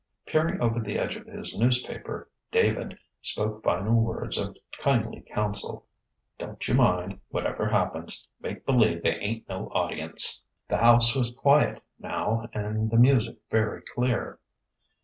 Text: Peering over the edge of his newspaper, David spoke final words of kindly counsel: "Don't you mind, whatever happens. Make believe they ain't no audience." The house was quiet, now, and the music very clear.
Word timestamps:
Peering 0.25 0.59
over 0.59 0.79
the 0.79 0.97
edge 0.97 1.15
of 1.15 1.27
his 1.27 1.59
newspaper, 1.59 2.27
David 2.51 2.97
spoke 3.21 3.63
final 3.63 4.01
words 4.01 4.35
of 4.35 4.57
kindly 4.79 5.21
counsel: 5.31 5.85
"Don't 6.39 6.67
you 6.67 6.73
mind, 6.73 7.19
whatever 7.29 7.67
happens. 7.67 8.27
Make 8.39 8.65
believe 8.65 9.03
they 9.03 9.17
ain't 9.17 9.47
no 9.47 9.67
audience." 9.75 10.43
The 10.67 10.77
house 10.77 11.13
was 11.13 11.29
quiet, 11.31 11.83
now, 11.99 12.49
and 12.51 12.89
the 12.89 12.97
music 12.97 13.37
very 13.51 13.83
clear. 13.93 14.39